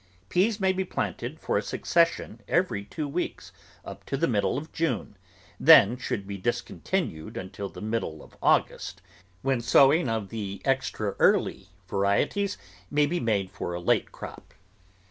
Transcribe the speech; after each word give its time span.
Peas 0.29 0.59
may 0.59 0.73
be 0.73 0.83
planted 0.83 1.39
for 1.39 1.59
a 1.59 1.61
succession 1.61 2.41
every 2.47 2.83
two 2.83 3.07
weeks 3.07 3.51
up 3.85 4.03
to 4.05 4.17
the 4.17 4.27
middle 4.27 4.57
of 4.57 4.71
June, 4.71 5.15
then 5.59 5.95
should 5.95 6.25
be 6.25 6.39
discontinued 6.39 7.37
until 7.37 7.69
the 7.69 7.81
middle 7.83 8.23
of 8.23 8.35
August, 8.41 9.03
when 9.43 9.61
sow 9.61 9.93
ings 9.93 10.09
of 10.09 10.29
the 10.29 10.59
extra 10.65 11.11
early 11.19 11.67
varieties 11.87 12.57
may 12.89 13.05
be 13.05 13.19
made 13.19 13.51
for 13.51 13.75
a 13.75 13.79
late 13.79 14.11
crop. 14.11 14.55